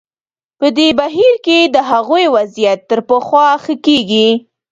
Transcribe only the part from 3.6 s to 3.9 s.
ښه